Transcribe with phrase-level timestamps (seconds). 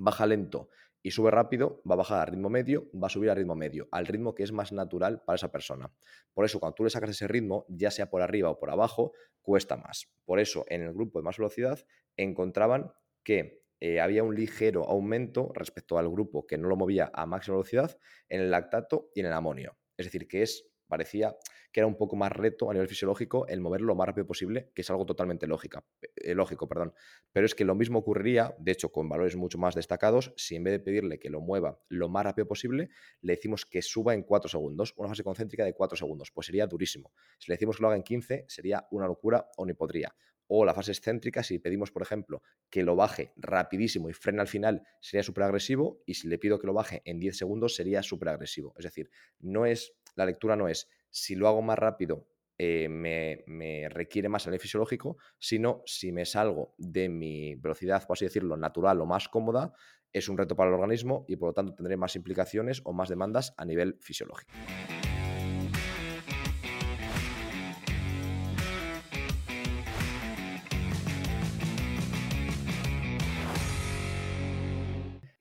[0.00, 0.68] baja lento
[1.02, 3.88] y sube rápido, va a bajar a ritmo medio, va a subir a ritmo medio,
[3.90, 5.90] al ritmo que es más natural para esa persona.
[6.34, 9.12] Por eso, cuando tú le sacas ese ritmo, ya sea por arriba o por abajo,
[9.40, 10.10] cuesta más.
[10.24, 11.78] Por eso, en el grupo de más velocidad,
[12.16, 12.92] encontraban
[13.24, 17.56] que eh, había un ligero aumento respecto al grupo que no lo movía a máxima
[17.56, 17.98] velocidad
[18.28, 19.78] en el lactato y en el amonio.
[19.96, 21.36] Es decir, que es parecía
[21.72, 24.70] que era un poco más reto a nivel fisiológico el moverlo lo más rápido posible,
[24.74, 25.84] que es algo totalmente lógica,
[26.16, 26.68] eh, lógico.
[26.68, 26.94] Perdón.
[27.32, 30.64] Pero es que lo mismo ocurriría, de hecho, con valores mucho más destacados, si en
[30.64, 34.22] vez de pedirle que lo mueva lo más rápido posible, le decimos que suba en
[34.22, 37.12] 4 segundos, una fase concéntrica de 4 segundos, pues sería durísimo.
[37.38, 40.14] Si le decimos que lo haga en 15, sería una locura o ni podría.
[40.52, 44.48] O la fase excéntrica, si pedimos, por ejemplo, que lo baje rapidísimo y frene al
[44.48, 46.02] final, sería súper agresivo.
[46.06, 48.74] Y si le pido que lo baje en 10 segundos, sería súper agresivo.
[48.76, 52.26] Es decir, no es, la lectura no es si lo hago más rápido,
[52.58, 58.18] eh, me, requiere más a nivel fisiológico, sino si me salgo de mi velocidad, por
[58.18, 59.72] así decirlo, natural o más cómoda,
[60.12, 63.08] es un reto para el organismo y por lo tanto tendré más implicaciones o más
[63.08, 64.52] demandas a nivel fisiológico.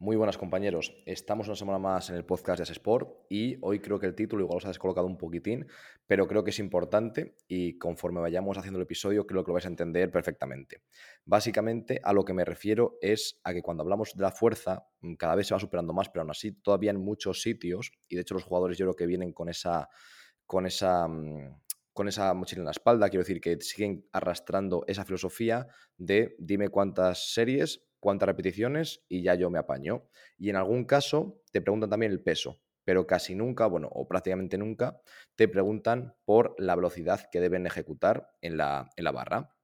[0.02, 4.00] Muy buenas compañeros, estamos una semana más en el podcast de Sport y hoy creo
[4.00, 5.68] que el título igual os ha descolocado un poquitín,
[6.08, 9.66] pero creo que es importante y conforme vayamos haciendo el episodio creo que lo vais
[9.66, 10.84] a entender perfectamente.
[11.26, 15.16] Básicamente a lo que me refiero es a que cuando hablamos de la fuerza mm,
[15.16, 18.22] cada vez se va superando más, pero aún así todavía en muchos sitios, y de
[18.22, 19.90] hecho los jugadores yo creo que vienen con esa,
[20.46, 21.60] con esa mm,
[21.92, 26.70] con esa mochila en la espalda, quiero decir que siguen arrastrando esa filosofía de dime
[26.70, 30.08] cuántas series, cuántas repeticiones y ya yo me apaño.
[30.38, 34.58] Y en algún caso te preguntan también el peso, pero casi nunca, bueno, o prácticamente
[34.58, 35.02] nunca,
[35.36, 39.56] te preguntan por la velocidad que deben ejecutar en la, en la barra.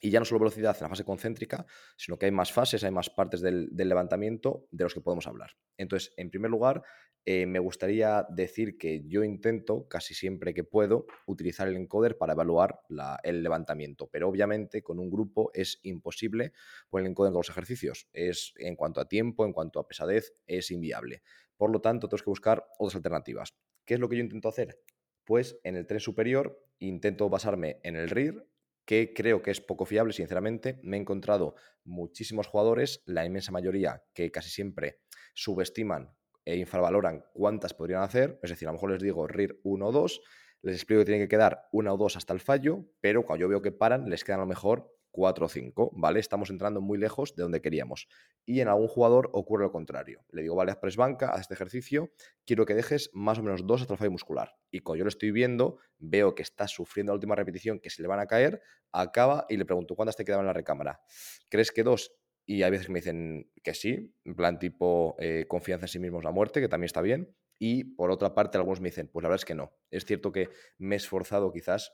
[0.00, 2.92] Y ya no solo velocidad en la fase concéntrica, sino que hay más fases, hay
[2.92, 5.56] más partes del, levantamiento de los que podemos hablar.
[5.76, 6.82] Entonces, en primer lugar,
[7.30, 12.32] eh, me gustaría decir que yo intento, casi siempre que puedo, utilizar el encoder para
[12.32, 12.80] evaluar
[13.22, 16.54] el levantamiento, pero obviamente con un grupo es imposible
[16.88, 18.08] poner el encoder con los ejercicios.
[18.14, 21.20] Es, en cuanto a tiempo, en cuanto a pesadez, es inviable.
[21.58, 23.54] Por lo tanto, tenemos que buscar otras alternativas.
[23.84, 24.80] ¿Qué es lo que yo intento hacer?
[25.24, 28.48] Pues en el tren superior intento basarme en el RIR,
[28.86, 30.80] que creo que es poco fiable, sinceramente.
[30.82, 35.02] Me he encontrado muchísimos jugadores, la inmensa mayoría, que casi siempre
[35.34, 36.16] subestiman
[36.48, 38.40] e infravaloran cuántas podrían hacer.
[38.42, 40.20] Es decir, a lo mejor les digo RIR 1 o 2,
[40.62, 43.48] les explico que tienen que quedar una o dos hasta el fallo, pero cuando yo
[43.48, 46.20] veo que paran, les quedan a lo mejor 4 o 5, ¿vale?
[46.20, 48.08] Estamos entrando muy lejos de donde queríamos.
[48.46, 50.24] Y en algún jugador ocurre lo contrario.
[50.30, 52.12] Le digo, vale, haz press banca, haz este ejercicio,
[52.46, 54.56] quiero que dejes más o menos dos hasta el fallo muscular.
[54.70, 58.00] Y cuando yo lo estoy viendo, veo que está sufriendo la última repetición, que se
[58.00, 61.02] le van a caer, acaba y le pregunto, ¿cuántas te quedaban en la recámara?
[61.50, 62.12] ¿Crees que dos?
[62.50, 65.98] Y hay veces que me dicen que sí, en plan tipo eh, confianza en sí
[65.98, 67.36] mismos la muerte, que también está bien.
[67.58, 69.76] Y por otra parte, algunos me dicen, pues la verdad es que no.
[69.90, 70.48] Es cierto que
[70.78, 71.92] me he esforzado quizás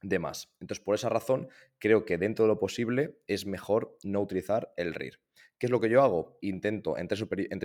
[0.00, 0.54] de más.
[0.60, 1.48] Entonces, por esa razón,
[1.80, 5.20] creo que dentro de lo posible es mejor no utilizar el RIR.
[5.60, 6.38] ¿Qué es lo que yo hago?
[6.40, 7.18] Intento entre,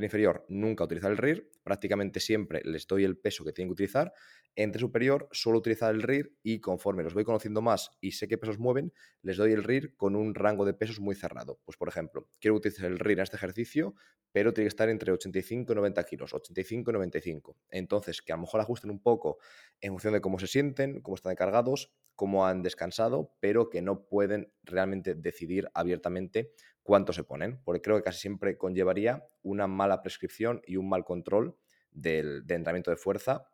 [0.03, 4.11] inferior nunca utilizar el RIR, prácticamente siempre les doy el peso que tienen que utilizar.
[4.53, 8.37] Entre superior suelo utilizar el RIR y conforme los voy conociendo más y sé qué
[8.37, 8.91] pesos mueven,
[9.21, 11.61] les doy el RIR con un rango de pesos muy cerrado.
[11.63, 13.95] Pues por ejemplo, quiero utilizar el RIR en este ejercicio,
[14.33, 17.57] pero tiene que estar entre 85 y 90 kilos, 85 y 95.
[17.69, 19.37] Entonces, que a lo mejor ajusten un poco
[19.79, 24.05] en función de cómo se sienten, cómo están cargados, cómo han descansado, pero que no
[24.07, 26.51] pueden realmente decidir abiertamente
[26.83, 31.03] cuánto se ponen, porque creo que casi siempre conllevaría una mala prescripción y un mal
[31.03, 31.57] control
[31.91, 33.47] del, entrenamiento de fuerza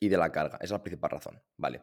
[0.00, 0.56] y de la carga.
[0.56, 1.42] Esa es la principal razón.
[1.56, 1.82] Vale.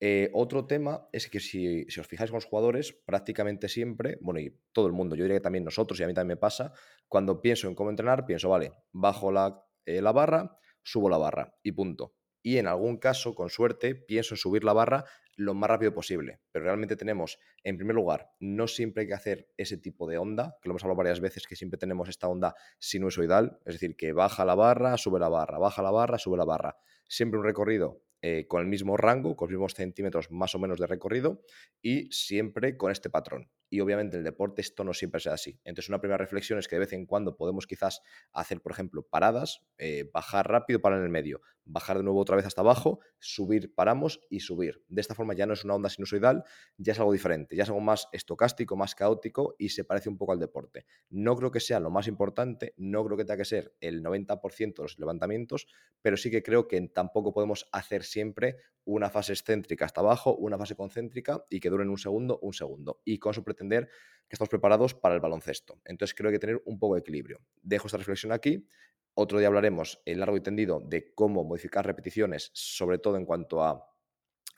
[0.00, 4.58] Eh, otro tema es que si, os fijáis con los jugadores, prácticamente siempre, bueno, y
[4.72, 6.72] todo el mundo, yo diría que también nosotros, y a mí también me pasa,
[7.06, 11.54] cuando pienso en cómo entrenar, pienso, vale, bajo la, eh, la barra, subo la barra
[11.62, 12.14] y punto.
[12.46, 16.40] Y en algún caso, con suerte, pienso en subir la barra lo más rápido posible.
[16.52, 20.58] Pero realmente tenemos, en primer lugar, no siempre hay que hacer ese tipo de onda,
[20.60, 24.12] que lo hemos hablado varias veces, que siempre tenemos esta onda sinusoidal, es decir, que
[24.12, 26.76] baja la barra, sube la barra, baja la barra, sube la barra.
[27.08, 30.78] Siempre un recorrido eh, con el mismo rango, con los mismos centímetros más o menos
[30.78, 31.42] de recorrido
[31.80, 33.48] y siempre con este patrón.
[33.74, 35.58] Y obviamente en el deporte esto no siempre sea así.
[35.64, 39.02] Entonces una primera reflexión es que de vez en cuando podemos quizás hacer, por ejemplo,
[39.02, 43.00] paradas, eh, bajar rápido, parar en el medio, bajar de nuevo otra vez hasta abajo,
[43.18, 44.84] subir, paramos y subir.
[44.86, 46.44] De esta forma ya no es una onda sinusoidal,
[46.76, 50.18] ya es algo diferente, ya es algo más estocástico, más caótico y se parece un
[50.18, 50.86] poco al deporte.
[51.10, 54.76] No creo que sea lo más importante, no creo que tenga que ser el 90%
[54.76, 55.66] de los levantamientos,
[56.00, 60.58] pero sí que creo que tampoco podemos hacer siempre una fase excéntrica hasta abajo, una
[60.58, 63.00] fase concéntrica y que duren un segundo, un segundo.
[63.04, 63.88] Y con eso pretender
[64.28, 65.80] que estamos preparados para el baloncesto.
[65.84, 67.40] Entonces creo que hay que tener un poco de equilibrio.
[67.62, 68.68] Dejo esta reflexión aquí.
[69.14, 73.62] Otro día hablaremos en largo y tendido de cómo modificar repeticiones, sobre todo en cuanto
[73.62, 73.88] a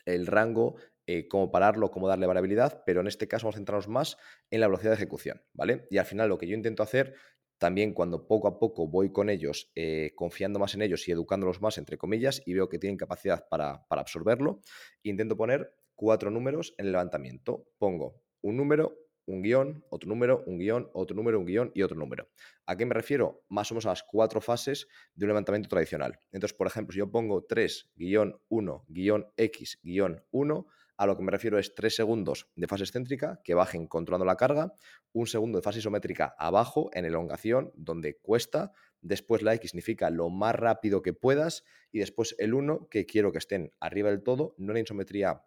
[0.06, 0.76] el rango,
[1.06, 4.16] eh, cómo pararlo, cómo darle variabilidad, pero en este caso vamos a centrarnos más
[4.50, 5.86] en la velocidad de ejecución, ¿vale?
[5.90, 7.14] Y al final lo que yo intento hacer
[7.58, 11.60] también cuando poco a poco voy con ellos, eh, confiando más en ellos y educándolos
[11.60, 14.60] más, entre comillas, y veo que tienen capacidad para, para absorberlo,
[15.02, 17.66] intento poner cuatro números en el levantamiento.
[17.78, 21.96] Pongo un número, un guion, otro número, un guion, otro número, un guion y otro
[21.96, 22.28] número.
[22.66, 23.44] ¿A qué me refiero?
[23.48, 26.20] Más o menos a las cuatro fases de un levantamiento tradicional.
[26.30, 31.16] Entonces, por ejemplo, si yo pongo 3, guion 1, guion X, guion 1, a lo
[31.16, 34.74] que me refiero es 3 segundos de fase excéntrica que bajen controlando la carga,
[35.12, 40.30] un segundo de fase isométrica abajo en elongación, donde cuesta, después la X significa lo
[40.30, 44.54] más rápido que puedas y después el 1 que quiero que estén arriba del todo,
[44.58, 45.42] no en isometría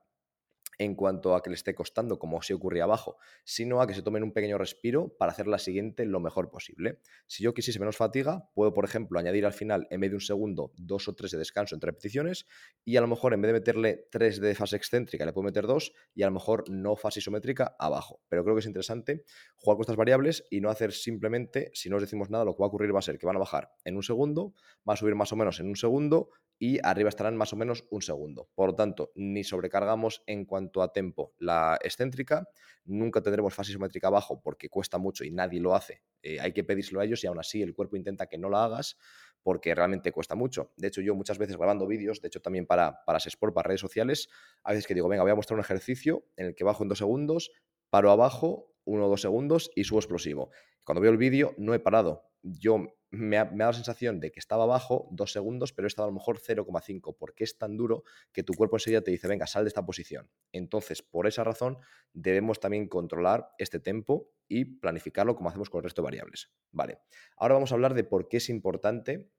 [0.79, 4.01] en cuanto a que le esté costando, como si ocurría abajo, sino a que se
[4.01, 6.99] tomen un pequeño respiro para hacer la siguiente lo mejor posible.
[7.27, 10.21] Si yo quisiese menos fatiga, puedo, por ejemplo, añadir al final, en vez de un
[10.21, 12.47] segundo, dos o tres de descanso entre repeticiones,
[12.85, 15.67] y a lo mejor en vez de meterle tres de fase excéntrica, le puedo meter
[15.67, 18.21] dos, y a lo mejor no fase isométrica abajo.
[18.29, 19.25] Pero creo que es interesante
[19.57, 22.61] jugar con estas variables y no hacer simplemente, si no os decimos nada, lo que
[22.61, 24.53] va a ocurrir va a ser que van a bajar en un segundo,
[24.87, 27.85] va a subir más o menos en un segundo, y arriba estarán más o menos
[27.89, 28.49] un segundo.
[28.53, 32.48] Por lo tanto, ni sobrecargamos en cuanto a tempo la excéntrica,
[32.86, 36.01] nunca tendremos fase isométrica abajo porque cuesta mucho y nadie lo hace.
[36.21, 38.66] Eh, hay que pedírselo a ellos y aún así el cuerpo intenta que no la
[38.66, 38.98] hagas
[39.42, 40.71] porque realmente cuesta mucho.
[40.77, 43.19] De hecho, yo muchas veces grabando vídeos, de hecho también para, para
[43.54, 44.30] para redes sociales,
[44.63, 46.89] a veces que digo, venga, voy a mostrar un ejercicio en el que bajo en
[46.89, 47.51] dos segundos,
[47.89, 50.51] paro abajo, uno o dos segundos y subo explosivo.
[50.83, 52.24] Cuando veo el vídeo no he parado.
[52.42, 56.11] Yo me ha, la sensación de que estaba abajo dos segundos, pero he estado a
[56.11, 59.63] lo mejor 0,5, porque es tan duro que tu cuerpo enseguida te dice, venga, sal
[59.63, 60.29] de esta posición.
[60.51, 61.77] Entonces, por esa razón,
[62.13, 66.51] debemos también controlar este tempo y planificarlo como hacemos con el resto de variables.
[66.71, 67.00] Vale,
[67.38, 69.31] ahora vamos a hablar de por qué es importante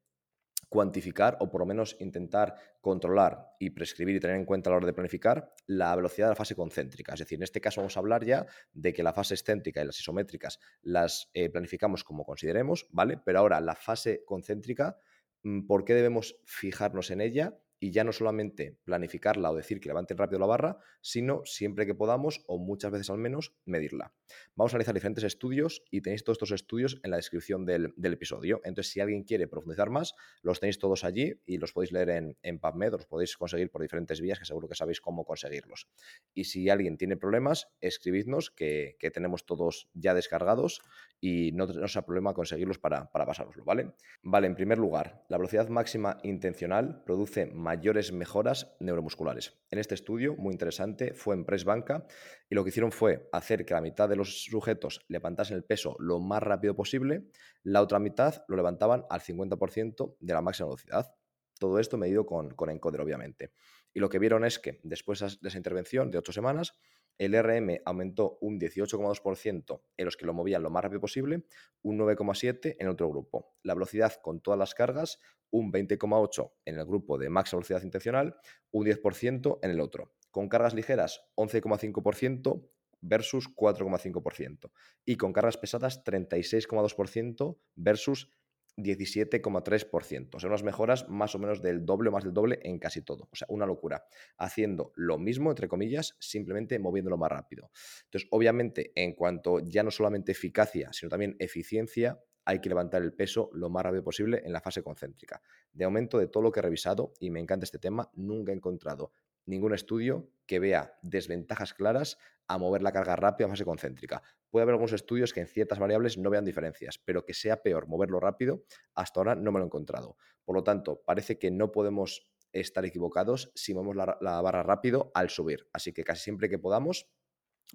[0.70, 4.76] cuantificar o por lo menos intentar controlar y prescribir y tener en cuenta a la
[4.78, 7.12] hora de planificar la velocidad de la fase concéntrica.
[7.12, 9.86] Es decir, en este caso vamos a hablar ya de que la fase excéntrica y
[9.86, 13.18] las isométricas las eh, planificamos como consideremos, ¿vale?
[13.22, 14.96] Pero ahora la fase concéntrica,
[15.42, 17.58] mm, ¿por qué debemos fijarnos en ella?
[17.80, 21.94] Y ya no solamente planificarla o decir que levanten rápido la barra, sino siempre que
[21.94, 24.12] podamos o muchas veces al menos medirla.
[24.54, 28.60] Vamos a analizar diferentes estudios y tenéis todos estos estudios en la descripción del, episodio.
[28.64, 32.36] Entonces, si alguien quiere profundizar más, los tenéis todos allí y los podéis leer en,
[32.42, 35.88] en PubMed, los podéis conseguir por diferentes vías que seguro que sabéis cómo conseguirlos.
[36.34, 40.82] Y si alguien tiene problemas, escribidnos que, tenemos todos ya descargados
[41.20, 43.92] y no, no sea problema conseguirlos para, para pasároslo, ¿vale?
[44.22, 49.56] Vale, en primer lugar, la velocidad máxima intencional produce más mayores mejoras neuromusculares.
[49.70, 52.04] En este estudio, muy interesante, fue en press banca
[52.48, 55.94] y lo que hicieron fue hacer que la mitad de los sujetos levantasen el peso
[56.00, 57.30] lo más rápido posible,
[57.62, 61.14] la otra mitad lo levantaban al 50% de la máxima velocidad.
[61.60, 63.52] Todo esto medido con, con encoder, obviamente.
[63.94, 66.76] Y lo que vieron es que después de esa intervención de ocho semanas,
[67.20, 71.44] el RM aumentó un 18,2% en los que lo movían lo más rápido posible,
[71.82, 73.52] un 9,7% en otro grupo.
[73.62, 75.20] La velocidad con todas las cargas,
[75.50, 78.36] un 20,8% en el grupo de máxima velocidad intencional,
[78.70, 80.14] un 10% en el otro.
[80.30, 82.66] Con cargas ligeras, 11,5%
[83.02, 84.70] versus 4,5%.
[85.04, 88.30] Y con cargas pesadas, 36,2% versus
[88.76, 90.34] 17,3%.
[90.34, 93.02] O sea, unas mejoras más o menos del doble o más del doble en casi
[93.02, 93.28] todo.
[93.30, 94.04] O sea, una locura.
[94.38, 97.70] Haciendo lo mismo, entre comillas, simplemente moviéndolo más rápido.
[98.04, 103.12] Entonces, obviamente, en cuanto ya no solamente eficacia, sino también eficiencia, hay que levantar el
[103.12, 105.42] peso lo más rápido posible en la fase concéntrica.
[105.72, 108.54] De aumento de todo lo que he revisado, y me encanta este tema, nunca he
[108.54, 109.12] encontrado
[109.46, 114.22] ningún estudio que vea desventajas claras a mover la carga rápida a fase concéntrica.
[114.50, 117.86] Puede haber algunos estudios que en ciertas variables no vean diferencias, pero que sea peor
[117.86, 120.16] moverlo rápido, hasta ahora no me lo he encontrado.
[120.44, 125.12] Por lo tanto, parece que no podemos estar equivocados si movemos la, la barra rápido
[125.14, 125.68] al subir.
[125.72, 127.08] Así que casi siempre que podamos,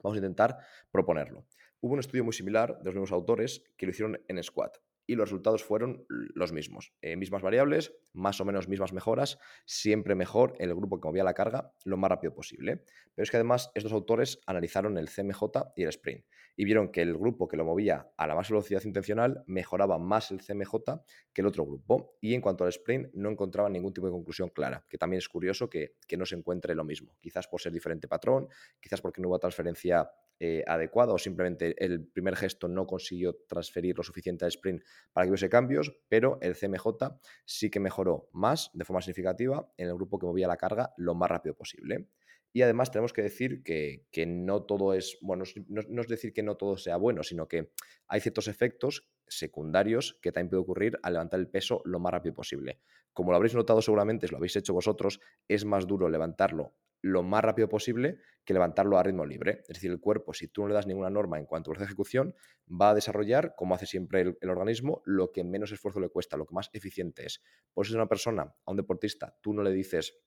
[0.04, 0.58] vamos a intentar
[0.92, 1.48] proponerlo.
[1.80, 5.16] Hubo un estudio muy similar de los mismos autores que lo hicieron en squat y
[5.16, 6.94] los resultados fueron los mismos.
[7.02, 11.34] Eh, mismas variables, más o menos mismas mejoras, siempre mejor el grupo que movía la
[11.34, 12.84] carga lo más rápido posible.
[13.14, 15.44] Pero es que además estos autores analizaron el CMJ
[15.76, 16.26] y el sprint
[16.58, 20.32] y vieron que el grupo que lo movía a la más velocidad intencional mejoraba más
[20.32, 20.76] el CMJ
[21.34, 22.18] que el otro grupo.
[22.22, 25.28] Y en cuanto al sprint no encontraban ningún tipo de conclusión clara, que también es
[25.28, 27.16] curioso que, que no se encuentre lo mismo.
[27.20, 28.48] Quizás por ser diferente patrón,
[28.80, 30.64] quizás porque no hubo transferencia eh,
[30.94, 35.50] o simplemente el primer gesto no consiguió transferir lo suficiente al sprint para que hubiese
[35.50, 36.88] cambios, pero el CMJ
[37.46, 41.16] sí que mejoró más de forma significativa en el grupo que movía la carga lo
[41.16, 42.08] más rápido posible.
[42.52, 46.56] Y además tenemos que decir que, no todo es, bueno, no, es decir que no
[46.56, 47.72] todo sea bueno, sino que
[48.08, 52.34] hay ciertos efectos secundarios que también puede ocurrir al levantar el peso lo más rápido
[52.34, 52.80] posible.
[53.12, 57.44] Como lo habréis notado seguramente, lo habéis hecho vosotros, es más duro levantarlo lo más
[57.44, 59.64] rápido posible que levantarlo a ritmo libre.
[59.68, 61.84] Es decir, el cuerpo, si tú no le das ninguna norma en cuanto a de
[61.84, 62.36] ejecución,
[62.70, 66.46] va a desarrollar, como hace siempre el, organismo, lo que menos esfuerzo le cuesta, lo
[66.46, 67.42] que más eficiente es.
[67.74, 70.20] Por eso, si una persona, a un deportista, tú no le dices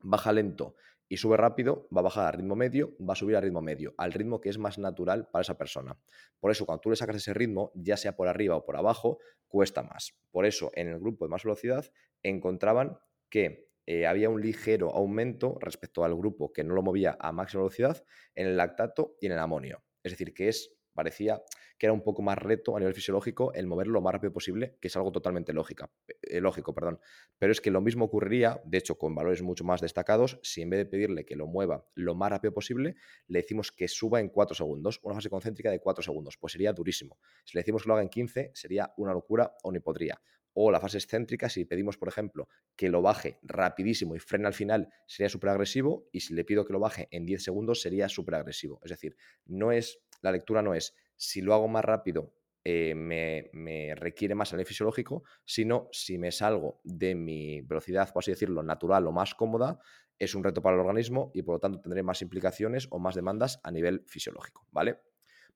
[0.00, 0.76] baja lento
[1.08, 3.94] y sube rápido, va a bajar a ritmo medio, va a subir a ritmo medio,
[3.96, 5.98] al ritmo que es más natural para esa persona.
[6.38, 9.18] Por eso, cuando tú le sacas ese ritmo, ya sea por arriba o por abajo,
[9.48, 10.14] cuesta más.
[10.30, 11.86] Por eso, en el grupo de más velocidad,
[12.22, 12.98] encontraban
[13.30, 17.62] que eh, había un ligero aumento respecto al grupo que no lo movía a máxima
[17.62, 18.04] velocidad
[18.34, 19.82] en el lactato y en el amonio.
[20.02, 21.40] Es decir, que es parecía
[21.78, 24.76] que era un poco más reto a nivel fisiológico el moverlo lo más rápido posible,
[24.78, 25.90] que es algo totalmente lógica,
[26.20, 26.74] eh, lógico.
[26.74, 27.00] Perdón.
[27.38, 30.68] Pero es que lo mismo ocurriría, de hecho, con valores mucho más destacados, si en
[30.68, 34.28] vez de pedirle que lo mueva lo más rápido posible, le decimos que suba en
[34.28, 37.16] 4 segundos, una fase concéntrica de 4 segundos, pues sería durísimo.
[37.44, 40.20] Si le decimos que lo haga en 15, sería una locura o ni podría
[40.60, 44.54] o la fase excéntrica, si pedimos, por ejemplo, que lo baje rapidísimo y frene al
[44.54, 48.08] final, sería súper agresivo, y si le pido que lo baje en 10 segundos, sería
[48.08, 48.80] súper agresivo.
[48.82, 52.34] Es decir, no es, la lectura no es, si lo hago más rápido,
[52.64, 58.24] eh, me, requiere más a nivel fisiológico, sino si me salgo de mi velocidad, por
[58.24, 59.78] así decirlo, natural o más cómoda,
[60.18, 63.14] es un reto para el organismo y por lo tanto tendré más implicaciones o más
[63.14, 64.98] demandas a nivel fisiológico, ¿vale?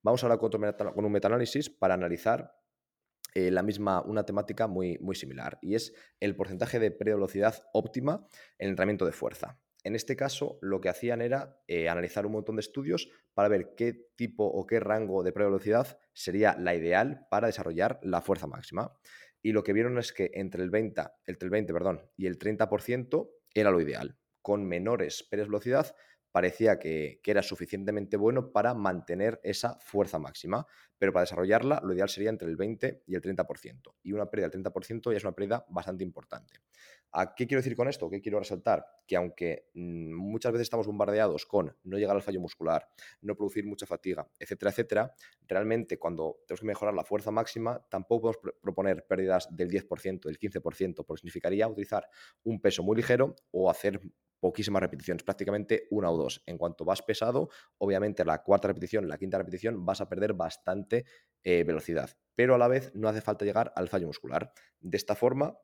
[0.00, 2.61] Vamos ahora con, con un metaanálisis para analizar
[3.34, 8.26] eh, la misma, una temática muy, muy similar, y es el porcentaje de velocidad óptima
[8.58, 9.58] en el entrenamiento de fuerza.
[9.84, 13.74] En este caso, lo que hacían era eh, analizar un montón de estudios para ver
[13.76, 18.92] qué tipo o qué rango de velocidad sería la ideal para desarrollar la fuerza máxima.
[19.42, 22.38] Y lo que vieron es que entre el 20, entre el 20 perdón, y el
[22.38, 24.16] 30% era lo ideal.
[24.40, 25.94] Con menores de velocidad
[26.32, 30.66] parecía que, era suficientemente bueno para mantener esa fuerza máxima,
[30.98, 33.94] pero para desarrollarla lo ideal sería entre el 20 y el 30%.
[34.02, 36.54] Y una pérdida del 30% ya es una pérdida bastante importante.
[37.14, 38.08] ¿A qué quiero decir con esto?
[38.08, 38.86] ¿Qué quiero resaltar?
[39.06, 42.88] Que aunque mm, muchas veces estamos bombardeados con no llegar al fallo muscular,
[43.20, 45.14] no producir mucha fatiga, etcétera, etcétera,
[45.46, 50.38] realmente cuando tenemos que mejorar la fuerza máxima, tampoco podemos proponer pérdidas del 10%, del
[50.38, 52.08] 15%, porque significaría utilizar
[52.44, 54.00] un peso muy ligero o hacer
[54.40, 56.42] poquísimas repeticiones, prácticamente una o dos.
[56.46, 61.04] En cuanto vas pesado, obviamente la cuarta repetición, la quinta repetición, vas a perder bastante
[61.44, 64.52] eh, velocidad, pero a la vez no hace falta llegar al fallo muscular.
[64.80, 65.56] De esta forma,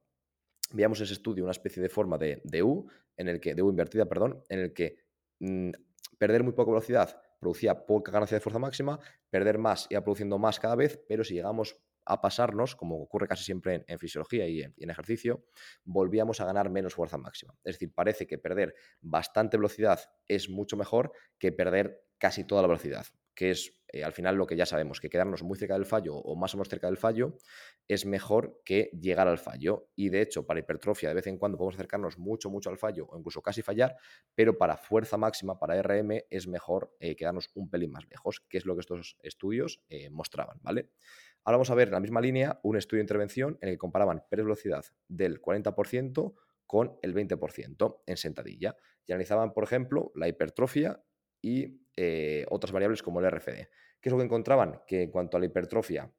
[0.73, 4.07] veamos ese estudio una especie de forma de, U, en el que, de U invertida,
[4.07, 4.97] perdón, en el que
[5.41, 5.71] mm,
[6.19, 8.99] perder muy poca velocidad producía poca ganancia de fuerza máxima,
[9.31, 13.45] perder más iba produciendo más cada vez, pero si llegamos a pasarnos, como ocurre casi
[13.45, 15.45] siempre en, fisiología y en, ejercicio,
[15.85, 17.55] volvíamos a ganar menos fuerza máxima.
[17.63, 22.69] Es decir, parece que perder bastante velocidad es mucho mejor que perder casi toda la
[22.69, 25.87] velocidad, que es eh, al final lo que ya sabemos, que quedarnos muy cerca del
[25.87, 27.39] fallo o más o menos cerca del fallo
[27.87, 29.89] es mejor que llegar al fallo.
[29.97, 33.07] Y de hecho, para hipertrofia de vez en cuando podemos acercarnos mucho, mucho al fallo
[33.09, 33.97] o incluso casi fallar,
[34.35, 38.59] pero para fuerza máxima, para RM, es mejor eh, quedarnos un pelín más lejos, que
[38.59, 40.91] es lo que estos estudios eh, mostraban, ¿vale?
[41.45, 43.79] Ahora vamos a ver en la misma línea un estudio de intervención en el que
[43.79, 46.35] comparaban velocidad del 40%
[46.67, 48.77] con el 20% en sentadilla.
[49.07, 51.03] Y analizaban, por ejemplo, la hipertrofia
[51.41, 53.67] y eh, otras variables como el RFD.
[54.01, 54.83] ¿Qué es lo que encontraban?
[54.87, 56.13] Que en cuanto a la hipertrofia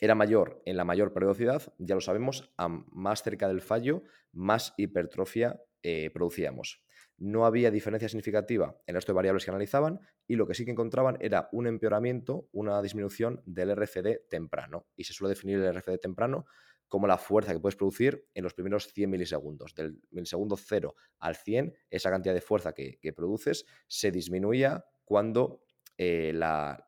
[0.00, 4.74] era mayor en la mayor velocidad, ya lo sabemos, a más cerca del fallo, más
[4.76, 6.82] hipertrofia eh, producíamos
[7.18, 10.64] no había diferencia significativa en el resto de variables que analizaban y lo que sí
[10.64, 14.86] que encontraban era un empeoramiento, una disminución del RFD temprano.
[14.96, 16.46] Y se suele definir el RFD temprano
[16.86, 19.74] como la fuerza que puedes producir en los primeros 100 milisegundos.
[19.74, 25.62] Del milisegundo 0 al 100, esa cantidad de fuerza que, produces se disminuía cuando
[25.96, 26.84] eh, la,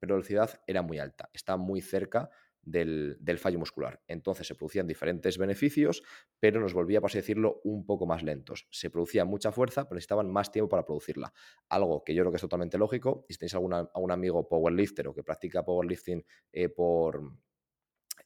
[0.00, 1.28] velocidad era muy alta.
[1.32, 2.30] Está muy cerca
[2.62, 4.00] del, fallo muscular.
[4.06, 6.04] Entonces se producían diferentes beneficios,
[6.38, 8.68] pero nos volvía, por así decirlo, un poco más lentos.
[8.70, 11.32] Se producía mucha fuerza, pero necesitaban más tiempo para producirla.
[11.68, 13.26] Algo que yo creo que es totalmente lógico.
[13.28, 17.20] Y si tenéis alguna, algún amigo powerlifter o que practica powerlifting eh, por,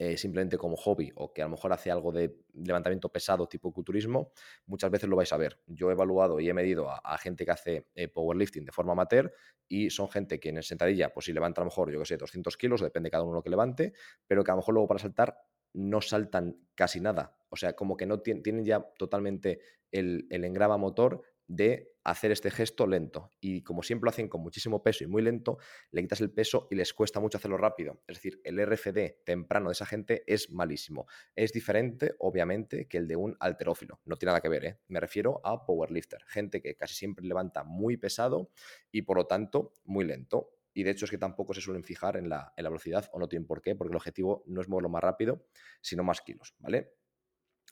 [0.03, 3.71] eh, simplemente como hobby o que a lo mejor hace algo de levantamiento pesado tipo
[3.71, 4.33] culturismo,
[4.65, 5.61] muchas veces lo vais a ver.
[5.67, 9.31] Yo he evaluado y he medido a, gente que hace eh, powerlifting de forma amateur
[9.69, 12.17] y son gente que en sentadilla, pues si levanta a lo mejor, yo que sé,
[12.17, 13.93] 200 kilos, depende cada uno lo que levante,
[14.27, 15.37] pero que a lo mejor luego para saltar
[15.75, 17.37] no saltan casi nada.
[17.51, 19.61] O sea, como que no tienen ya totalmente
[19.93, 23.33] el, el motor de hacer este gesto lento.
[23.41, 25.59] Y como siempre lo hacen con muchísimo peso y muy lento,
[25.91, 28.01] le quitas el peso y les cuesta mucho hacerlo rápido.
[28.07, 31.07] Es decir, el RFD temprano de esa gente es malísimo.
[31.35, 34.01] Es diferente, obviamente, que el de un alterófilo.
[34.05, 34.79] No tiene nada que ver, ¿eh?
[34.87, 36.23] Me refiero a powerlifter.
[36.29, 38.53] Gente que casi siempre levanta muy pesado
[38.93, 40.53] y por lo tanto muy lento.
[40.73, 43.19] Y de hecho es que tampoco se suelen fijar en la, en la velocidad o
[43.19, 45.45] no tienen por qué, porque el objetivo no es moverlo más rápido,
[45.81, 47.00] sino más kilos, ¿vale?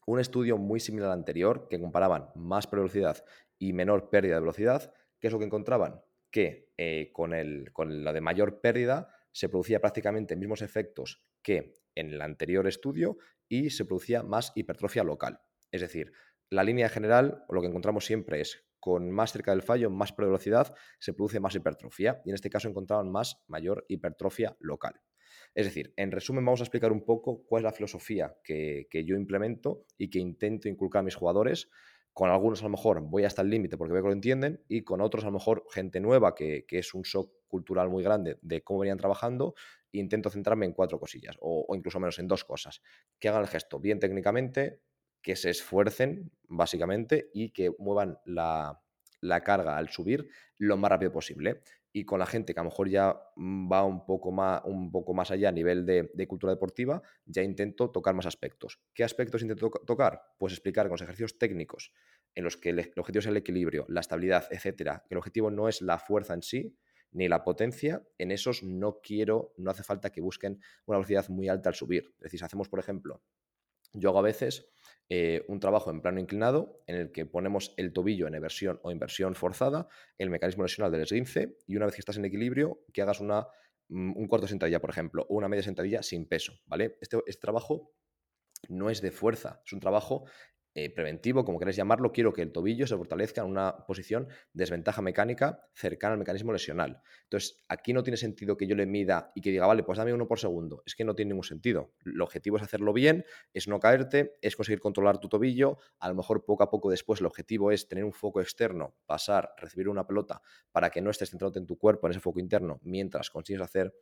[0.08, 3.22] Un estudio muy similar al anterior, que comparaban más velocidad
[3.58, 6.00] y menor pérdida de velocidad, ¿qué es lo que encontraban?
[6.30, 11.74] Que eh, con, el, con la de mayor pérdida se producía prácticamente mismos efectos que
[11.94, 15.42] en el anterior estudio y se producía más hipertrofia local.
[15.70, 16.12] Es decir,
[16.48, 20.74] la línea general, lo que encontramos siempre es con más cerca del fallo, más velocidad,
[21.00, 25.02] se produce más hipertrofia y en este caso encontraban más mayor hipertrofia local.
[25.54, 29.16] Es decir, en resumen, vamos a explicar un poco cuál es la filosofía que, yo
[29.16, 31.70] implemento y que intento inculcar a mis jugadores.
[32.12, 34.82] Con algunos a lo mejor voy hasta el límite porque veo que lo entienden y
[34.82, 38.62] con otros a lo mejor gente nueva que, es un shock cultural muy grande de
[38.62, 39.54] cómo venían trabajando
[39.92, 42.82] intento centrarme en cuatro cosillas o, o, incluso menos en dos cosas.
[43.18, 44.80] Que hagan el gesto bien técnicamente,
[45.22, 48.82] que se esfuercen básicamente y que muevan la,
[49.20, 52.70] la carga al subir lo más rápido posible y con la gente que a lo
[52.70, 56.52] mejor ya mm, va un poco más, un poco más allá a nivel de, cultura
[56.52, 58.80] deportiva, ya intento tocar más aspectos.
[58.94, 60.22] ¿Qué aspectos intento tocar?
[60.38, 61.92] Pues explicar con los ejercicios técnicos
[62.34, 65.68] en los que el, objetivo es el equilibrio, la estabilidad, etcétera, que el objetivo no
[65.68, 66.76] es la fuerza en sí,
[67.10, 71.48] ni la potencia, en esos no quiero, no hace falta que busquen una velocidad muy
[71.48, 72.12] alta al subir.
[72.18, 73.22] Es decir, si hacemos, por ejemplo,
[73.92, 74.70] yo hago a veces
[75.10, 78.90] eh, un trabajo en plano inclinado en el que ponemos el tobillo en eversión o
[78.90, 83.00] inversión forzada, el mecanismo lesional del esguince y una vez que estás en equilibrio, que
[83.00, 83.48] hagas una,
[83.88, 86.98] mm, un cuarto de sentadilla, por ejemplo, o una media sentadilla sin peso, ¿vale?
[87.00, 87.94] Este, este trabajo
[88.68, 90.24] no es de fuerza, es un trabajo
[90.84, 94.62] eh, preventivo, como queréis llamarlo, quiero que el tobillo se fortalezca en una posición de
[94.62, 97.02] desventaja mecánica cercana al mecanismo lesional.
[97.24, 100.12] Entonces, aquí no tiene sentido que yo le mida y que diga, vale, pues dame
[100.12, 100.82] uno por segundo.
[100.86, 101.94] Es que no tiene ningún sentido.
[102.04, 105.78] El objetivo es hacerlo bien, es no caerte, es conseguir controlar tu tobillo.
[105.98, 109.54] A lo mejor poco a poco después el objetivo es tener un foco externo, pasar,
[109.56, 112.78] recibir una pelota para que no estés centrado en tu cuerpo, en ese foco interno,
[112.82, 113.92] mientras consigues hacer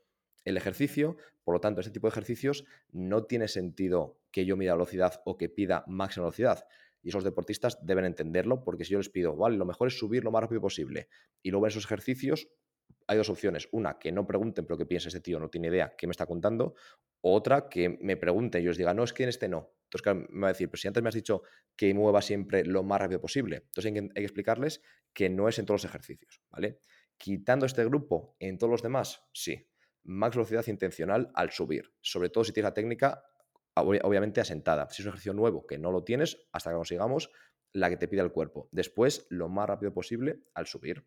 [0.46, 1.18] el ejercicio.
[1.44, 5.36] Por lo tanto, este tipo de ejercicios no tiene sentido que yo mida velocidad o
[5.36, 6.66] que pida máxima velocidad.
[7.02, 10.25] Y esos deportistas deben entenderlo porque si yo les pido, vale, lo mejor es subir
[10.25, 11.08] lo más rápido posible.
[11.42, 12.49] Y luego en esos ejercicios
[13.06, 13.68] hay dos opciones.
[13.73, 16.26] Una, que no pregunten, pero que piense, ese tío no tiene idea qué me está
[16.26, 16.75] contando.
[17.21, 19.75] otra, que me pregunten y yo les diga, no, es que en este no.
[19.84, 21.42] Entonces, claro, me va a decir, pero si antes me has dicho
[21.76, 23.56] que mueva siempre lo más rápido posible.
[23.56, 26.80] Entonces hay que, hay que explicarles que no es en todos los ejercicios, ¿vale?
[27.16, 29.68] Quitando este grupo en todos los demás, sí
[30.06, 33.25] max velocidad intencional al subir, sobre todo si tienes la técnica
[33.75, 34.88] obviamente asentada.
[34.90, 37.30] Si es un ejercicio nuevo que no lo tienes, hasta que consigamos
[37.73, 38.69] la que te pide el cuerpo.
[38.73, 41.04] Después, lo más rápido posible al subir.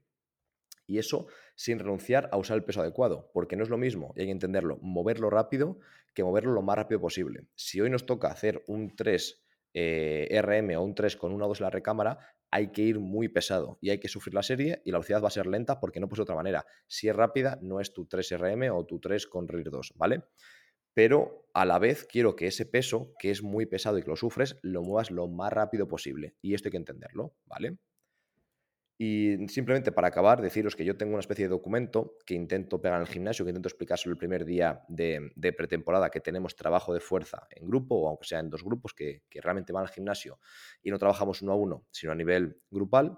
[0.85, 4.21] Y eso sin renunciar a usar el peso adecuado, porque no es lo mismo, y
[4.21, 5.79] hay que entenderlo, moverlo rápido
[6.13, 7.47] que moverlo lo más rápido posible.
[7.55, 11.49] Si hoy nos toca hacer un 3 eh, RM o un 3 con una o
[11.49, 12.19] 2 en la recámara,
[12.51, 15.27] hay que ir muy pesado y hay que sufrir la serie y la velocidad va
[15.27, 16.65] a ser lenta porque no puede otra manera.
[16.87, 20.23] Si es rápida, no es tu 3RM o tu 3 con RIR 2, ¿vale?
[20.93, 24.15] Pero a la vez quiero que ese peso, que es muy pesado y que lo
[24.15, 26.35] sufres, lo muevas lo más rápido posible.
[26.41, 27.77] Y esto hay que entenderlo, ¿vale?
[29.01, 32.97] Y simplemente para acabar, deciros que yo tengo una especie de documento que intento pegar
[32.97, 36.99] en el gimnasio, que intento explicárselo el primer día de, pretemporada, que tenemos trabajo de
[36.99, 40.41] fuerza en grupo, o aunque sea en dos grupos, que, que realmente van al gimnasio
[40.83, 43.17] y no trabajamos uno a uno, sino a nivel grupal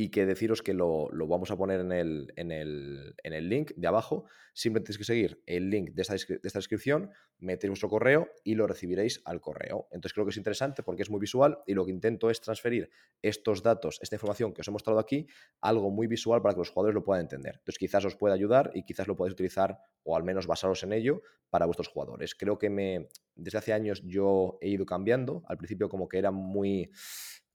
[0.00, 4.26] y que deciros que lo, vamos a poner en el, en, el, link de abajo.
[4.54, 8.54] Simplemente tenéis que seguir el link de esta, de esta, descripción, metéis vuestro correo y
[8.54, 9.88] lo recibiréis al correo.
[9.90, 12.88] Entonces creo que es interesante porque es muy visual y lo que intento es transferir
[13.22, 15.26] estos datos, esta información que os he mostrado aquí,
[15.60, 17.56] algo muy visual para que los jugadores lo puedan entender.
[17.56, 20.92] Entonces quizás os pueda ayudar y quizás lo podáis utilizar o al menos basaros en
[20.92, 22.36] ello para vuestros jugadores.
[22.36, 25.42] Creo que me, desde hace años yo he ido cambiando.
[25.48, 26.92] Al principio como que era muy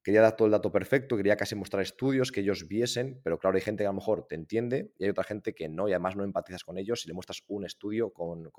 [0.04, 3.56] quería dar todo el dato perfecto, quería casi mostrar estudios que ellos viesen, pero claro,
[3.56, 5.94] hay gente que a lo mejor te entiende y hay otra gente que no, y
[5.94, 8.52] además no empatizas con ellos si le muestras un estudio con,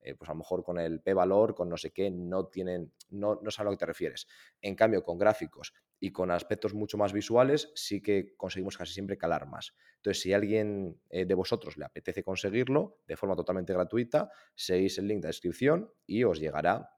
[0.00, 3.40] eh, pues a lo mejor con el P-valor, con no sé qué, no tienen, no,
[3.42, 4.26] no saben a lo que te refieres.
[4.60, 9.16] En cambio, con gráficos y con aspectos mucho más visuales, sí que conseguimos casi siempre
[9.16, 9.74] calar más.
[9.96, 14.98] Entonces, si a alguien eh, de vosotros le apetece conseguirlo de forma totalmente gratuita, seguís
[14.98, 16.90] el link de descripción y os llegará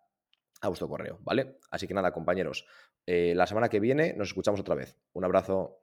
[0.60, 1.58] a vuestro correo, ¿vale?
[1.70, 2.66] Así que nada, compañeros,
[3.10, 4.94] eh, la semana que viene nos escuchamos otra vez.
[5.14, 5.80] Un abrazo.